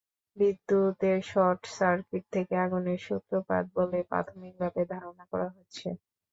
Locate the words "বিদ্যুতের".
0.37-1.19